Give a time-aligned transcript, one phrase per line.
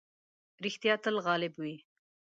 [0.63, 1.75] رښتيا تل غالب وي.